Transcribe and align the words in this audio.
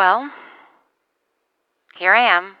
Well, 0.00 0.30
here 1.98 2.14
I 2.14 2.26
am, 2.26 2.56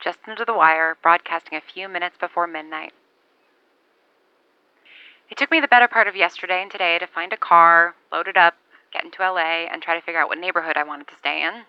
just 0.00 0.20
under 0.28 0.44
the 0.44 0.54
wire, 0.54 0.96
broadcasting 1.02 1.58
a 1.58 1.60
few 1.60 1.88
minutes 1.88 2.16
before 2.16 2.46
midnight. 2.46 2.92
It 5.28 5.36
took 5.36 5.50
me 5.50 5.58
the 5.58 5.66
better 5.66 5.88
part 5.88 6.06
of 6.06 6.14
yesterday 6.14 6.62
and 6.62 6.70
today 6.70 7.00
to 7.00 7.08
find 7.08 7.32
a 7.32 7.36
car, 7.36 7.96
load 8.12 8.28
it 8.28 8.36
up, 8.36 8.54
get 8.92 9.04
into 9.04 9.22
LA, 9.22 9.66
and 9.66 9.82
try 9.82 9.96
to 9.96 10.06
figure 10.06 10.20
out 10.20 10.28
what 10.28 10.38
neighborhood 10.38 10.76
I 10.76 10.84
wanted 10.84 11.08
to 11.08 11.16
stay 11.16 11.42
in. 11.42 11.64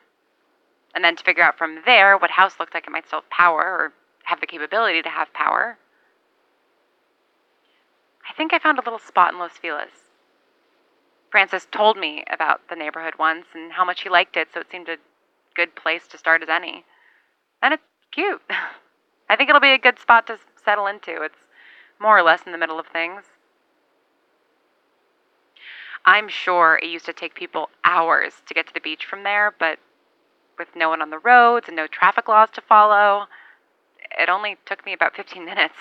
And 0.94 1.04
then 1.04 1.16
to 1.16 1.24
figure 1.24 1.42
out 1.42 1.58
from 1.58 1.82
there 1.88 2.20
what 2.20 2.30
house 2.30 2.60
looked 2.60 2.76
like 2.76 2.86
it 2.86 2.92
might 2.92 3.08
still 3.08 3.22
have 3.22 3.30
power 3.32 3.64
or 3.64 3.94
have 4.26 4.42
the 4.42 4.46
capability 4.46 5.02
to 5.02 5.10
have 5.10 5.34
power. 5.34 5.80
I 8.30 8.34
think 8.36 8.54
I 8.54 8.60
found 8.60 8.78
a 8.78 8.84
little 8.84 9.00
spot 9.00 9.34
in 9.34 9.40
Los 9.40 9.58
Feliz. 9.58 9.90
Francis 11.32 11.66
told 11.72 11.98
me 11.98 12.24
about 12.30 12.62
the 12.70 12.76
neighborhood 12.76 13.16
once 13.18 13.48
and 13.56 13.72
how 13.72 13.84
much 13.84 14.02
he 14.02 14.10
liked 14.10 14.38
it, 14.38 14.50
so 14.54 14.60
it 14.60 14.68
seemed 14.70 14.88
a 14.88 14.98
good 15.56 15.76
place 15.76 16.08
to 16.10 16.18
start 16.18 16.44
as 16.44 16.50
any. 16.50 16.86
And 17.62 17.74
it's 17.74 17.84
cute. 18.12 18.42
I 19.30 19.36
think 19.36 19.50
it'll 19.50 19.62
be 19.62 19.74
a 19.74 19.78
good 19.78 20.00
spot 20.00 20.28
to 20.28 20.38
settle 20.64 20.88
into. 20.88 21.22
It's 21.22 21.48
more 22.00 22.18
or 22.18 22.24
less 22.24 22.42
in 22.46 22.52
the 22.52 22.58
middle 22.58 22.80
of 22.80 22.88
things. 22.88 23.24
I'm 26.06 26.28
sure 26.28 26.80
it 26.82 26.90
used 26.90 27.06
to 27.06 27.14
take 27.14 27.34
people 27.34 27.70
hours 27.84 28.34
to 28.46 28.54
get 28.54 28.68
to 28.68 28.74
the 28.74 28.80
beach 28.80 29.06
from 29.06 29.24
there, 29.24 29.56
but 29.58 29.80
with 30.60 30.68
no 30.76 30.90
one 30.90 31.02
on 31.02 31.10
the 31.10 31.20
roads 31.20 31.68
and 31.68 31.76
no 31.76 31.88
traffic 31.88 32.28
laws 32.28 32.50
to 32.54 32.62
follow, 32.62 33.26
it 34.20 34.30
only 34.30 34.58
took 34.66 34.86
me 34.86 34.94
about 34.94 35.16
15 35.16 35.44
minutes. 35.44 35.74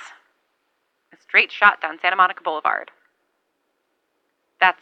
A 1.12 1.16
straight 1.20 1.52
shot 1.52 1.80
down 1.82 1.98
Santa 2.00 2.16
Monica 2.16 2.42
Boulevard. 2.42 2.90
That's 4.60 4.80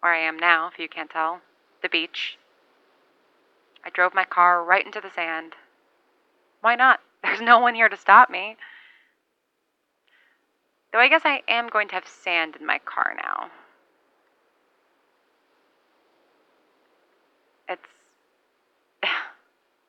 where 0.00 0.12
I 0.12 0.18
am 0.18 0.38
now, 0.38 0.68
if 0.72 0.78
you 0.78 0.88
can't 0.88 1.10
tell. 1.10 1.40
The 1.82 1.88
beach. 1.88 2.36
I 3.84 3.90
drove 3.90 4.14
my 4.14 4.24
car 4.24 4.64
right 4.64 4.84
into 4.84 5.00
the 5.00 5.10
sand. 5.10 5.52
Why 6.60 6.74
not? 6.74 7.00
There's 7.22 7.40
no 7.40 7.58
one 7.58 7.74
here 7.74 7.88
to 7.88 7.96
stop 7.96 8.30
me. 8.30 8.56
Though 10.92 11.00
I 11.00 11.08
guess 11.08 11.22
I 11.24 11.42
am 11.48 11.68
going 11.68 11.88
to 11.88 11.94
have 11.94 12.06
sand 12.06 12.56
in 12.58 12.66
my 12.66 12.78
car 12.78 13.14
now. 13.16 13.50
It's. 17.68 17.82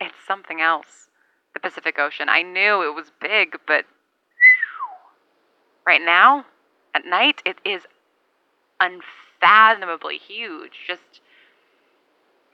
It's 0.01 0.13
something 0.27 0.59
else. 0.59 1.07
The 1.53 1.61
Pacific 1.61 1.97
Ocean. 1.97 2.27
I 2.27 2.41
knew 2.41 2.83
it 2.83 2.93
was 2.93 3.11
big, 3.21 3.57
but. 3.65 3.85
Right 5.87 6.01
now, 6.01 6.45
at 6.93 7.05
night, 7.05 7.41
it 7.45 7.59
is 7.63 7.83
unfathomably 8.81 10.17
huge. 10.17 10.79
Just 10.85 11.21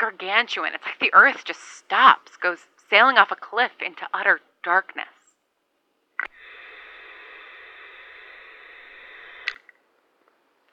gargantuan. 0.02 0.74
It's 0.74 0.84
like 0.86 1.00
the 1.00 1.14
earth 1.14 1.46
just 1.46 1.62
stops, 1.78 2.36
goes 2.36 2.66
sailing 2.90 3.18
off 3.18 3.32
a 3.32 3.36
cliff 3.36 3.72
into 3.86 4.08
utter 4.14 4.40
darkness. 4.64 5.06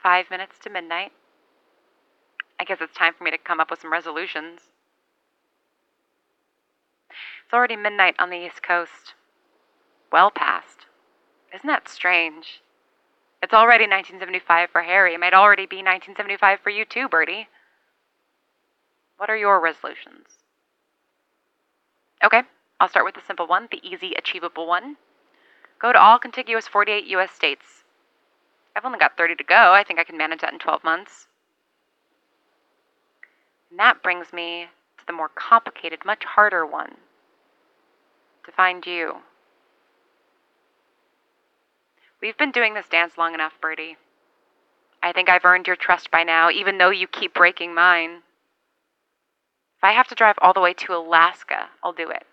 Five 0.03 0.31
minutes 0.31 0.57
to 0.63 0.71
midnight. 0.71 1.13
I 2.59 2.65
guess 2.65 2.79
it's 2.81 2.97
time 2.97 3.13
for 3.17 3.25
me 3.25 3.31
to 3.31 3.39
come 3.39 3.61
up 3.61 3.71
with 3.71 3.81
some 3.83 3.93
resolutions. 3.93 4.61
It's 7.45 7.53
already 7.53 7.77
midnight 7.77 8.15
on 8.19 8.31
the 8.31 8.47
East 8.47 8.63
Coast. 8.63 9.15
Well 10.11 10.31
past. 10.31 10.87
Isn't 11.55 11.67
that 11.67 11.89
strange? 11.89 12.63
It's 13.43 13.55
already 13.55 13.85
1975 13.85 14.71
for 14.71 14.83
Harry. 14.83 15.15
It 15.15 15.21
might 15.21 15.35
already 15.35 15.67
be 15.67 15.77
1975 15.77 16.61
for 16.61 16.71
you 16.71 16.85
too, 16.85 17.09
Bertie. 17.09 17.49
What 19.19 19.29
are 19.29 19.37
your 19.37 19.61
resolutions? 19.61 20.39
Okay, 22.25 22.43
I'll 22.81 22.89
start 22.89 23.05
with 23.05 23.17
the 23.17 23.21
simple 23.27 23.47
one, 23.47 23.69
the 23.71 23.87
easy, 23.87 24.15
achievable 24.15 24.67
one. 24.67 24.97
Go 25.81 25.93
to 25.93 26.01
all 26.01 26.19
contiguous 26.19 26.67
48 26.69 27.05
U.S. 27.09 27.33
states. 27.33 27.85
I've 28.75 28.85
only 28.85 28.99
got 28.99 29.17
30 29.17 29.35
to 29.35 29.45
go. 29.45 29.73
I 29.73 29.83
think 29.83 29.99
I 29.99 30.05
can 30.05 30.17
manage 30.17 30.41
that 30.41 30.53
in 30.53 30.61
12 30.61 30.85
months. 30.85 31.27
And 33.71 33.79
that 33.79 34.03
brings 34.03 34.33
me 34.33 34.67
to 34.99 35.07
the 35.07 35.13
more 35.13 35.29
complicated, 35.29 36.05
much 36.05 36.25
harder 36.25 36.65
one 36.65 36.95
to 38.45 38.53
find 38.53 38.87
you. 38.87 39.17
We've 42.21 42.39
been 42.39 42.53
doing 42.53 42.75
this 42.75 42.89
dance 42.89 43.19
long 43.19 43.35
enough, 43.35 43.53
Bertie. 43.61 43.97
I 45.03 45.13
think 45.13 45.29
I've 45.29 45.45
earned 45.45 45.67
your 45.67 45.77
trust 45.77 46.11
by 46.11 46.23
now, 46.23 46.51
even 46.51 46.79
though 46.79 46.91
you 46.91 47.07
keep 47.07 47.35
breaking 47.35 47.75
mine. 47.75 48.23
If 49.79 49.85
I 49.85 49.93
have 49.93 50.09
to 50.09 50.15
drive 50.17 50.37
all 50.43 50.53
the 50.53 50.61
way 50.61 50.75
to 50.75 50.93
Alaska, 50.93 51.69
I'll 51.85 51.93
do 51.93 52.11
it. 52.11 52.25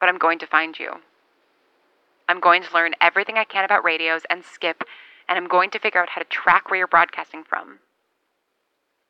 But 0.00 0.08
I'm 0.08 0.18
going 0.18 0.38
to 0.38 0.46
find 0.46 0.78
you. 0.78 0.94
I'm 2.28 2.40
going 2.40 2.62
to 2.62 2.74
learn 2.74 2.94
everything 3.00 3.36
I 3.36 3.44
can 3.44 3.64
about 3.64 3.84
radios 3.84 4.22
and 4.30 4.42
skip, 4.42 4.82
and 5.28 5.36
I'm 5.38 5.48
going 5.48 5.70
to 5.70 5.78
figure 5.78 6.00
out 6.00 6.08
how 6.08 6.20
to 6.20 6.28
track 6.28 6.70
where 6.70 6.78
you're 6.78 6.86
broadcasting 6.86 7.44
from. 7.44 7.80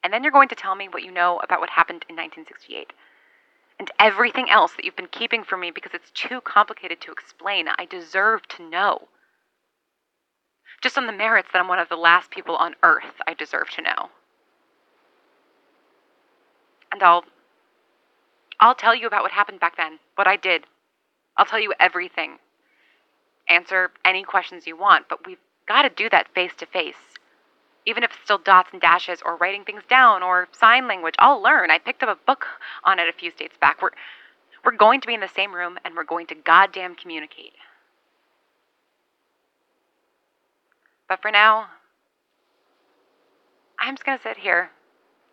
And 0.03 0.13
then 0.13 0.23
you're 0.23 0.33
going 0.33 0.49
to 0.49 0.55
tell 0.55 0.75
me 0.75 0.89
what 0.89 1.03
you 1.03 1.11
know 1.11 1.39
about 1.39 1.61
what 1.61 1.71
happened 1.71 2.05
in 2.09 2.17
1968. 2.17 2.93
And 3.79 3.91
everything 4.01 4.51
else 4.51 4.73
that 4.73 4.85
you've 4.85 4.97
been 4.97 5.07
keeping 5.07 5.45
from 5.45 5.61
me 5.61 5.71
because 5.71 5.93
it's 5.95 6.11
too 6.11 6.41
complicated 6.41 7.01
to 7.03 7.13
explain. 7.13 7.69
I 7.79 7.87
deserve 7.87 8.47
to 8.49 8.69
know. 8.69 9.09
Just 10.83 10.99
on 10.99 11.07
the 11.07 11.13
merits 11.13 11.49
that 11.53 11.59
I'm 11.61 11.69
one 11.69 11.79
of 11.79 11.89
the 11.89 11.97
last 11.97 12.31
people 12.31 12.57
on 12.57 12.75
earth, 12.83 13.21
I 13.27 13.35
deserve 13.35 13.71
to 13.77 13.83
know. 13.83 14.11
And 16.93 17.03
I'll. 17.03 17.25
I'll 18.61 18.75
tell 18.75 18.95
you 18.95 19.07
about 19.07 19.23
what 19.23 19.33
happened 19.33 19.61
back 19.61 19.77
then, 19.77 19.99
what 20.15 20.27
I 20.27 20.37
did. 20.37 20.65
I'll 21.37 21.47
tell 21.47 21.61
you 21.61 21.75
everything. 21.79 22.39
Answer 23.49 23.91
any 24.05 24.23
questions 24.23 24.67
you 24.67 24.77
want, 24.77 25.07
but 25.09 25.27
we've 25.27 25.39
got 25.69 25.83
to 25.83 25.91
do 25.91 26.09
that 26.11 26.33
face 26.35 26.53
to 26.59 26.67
face. 26.67 26.97
Even 27.85 28.03
if 28.03 28.11
it's 28.11 28.25
still 28.25 28.39
dots 28.39 28.71
and 28.73 28.81
dashes 28.81 29.21
or 29.25 29.37
writing 29.37 29.65
things 29.65 29.83
down 29.89 30.23
or 30.23 30.49
sign 30.53 30.89
language, 30.89 31.15
I'll 31.19 31.41
learn. 31.41 31.71
I 31.71 31.79
picked 31.79 32.03
up 32.03 32.09
a 32.09 32.27
book 32.27 32.47
on 32.85 32.99
it 32.99 33.09
a 33.09 33.13
few 33.13 33.31
states 33.31 33.57
back. 33.61 33.81
We're, 33.81 33.91
we're 34.65 34.77
going 34.77 35.01
to 35.03 35.07
be 35.07 35.15
in 35.15 35.21
the 35.21 35.29
same 35.29 35.55
room 35.55 35.79
and 35.85 35.95
we're 35.95 36.05
going 36.05 36.27
to 36.29 36.35
goddamn 36.35 36.97
communicate. 36.97 37.53
But 41.09 41.23
for 41.23 41.31
now, 41.31 41.67
I'm 43.79 43.95
just 43.95 44.05
going 44.05 44.19
to 44.19 44.23
sit 44.23 44.39
here, 44.39 44.71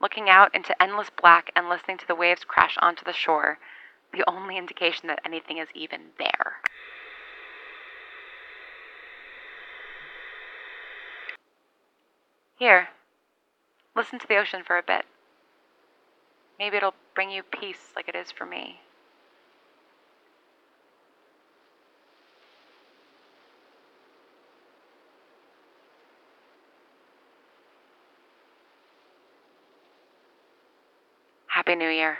looking 0.03 0.29
out 0.29 0.53
into 0.53 0.79
endless 0.83 1.07
black 1.19 1.49
and 1.55 1.69
listening 1.69 1.97
to 1.97 2.05
the 2.05 2.13
waves 2.13 2.43
crash 2.43 2.75
onto 2.79 3.05
the 3.05 3.13
shore, 3.13 3.57
the 4.11 4.29
only 4.29 4.57
indication 4.57 5.07
that 5.07 5.21
anything 5.25 5.57
is 5.57 5.69
even 5.73 6.01
there. 6.19 6.57
Here, 12.59 12.89
listen 13.95 14.19
to 14.19 14.27
the 14.27 14.37
ocean 14.37 14.61
for 14.65 14.77
a 14.77 14.83
bit. 14.83 15.05
Maybe 16.59 16.77
it'll 16.77 16.93
bring 17.15 17.31
you 17.31 17.41
peace 17.41 17.93
like 17.95 18.09
it 18.09 18.15
is 18.15 18.31
for 18.31 18.45
me. 18.45 18.81
Happy 31.65 31.77
New 31.77 31.89
Year. 31.89 32.17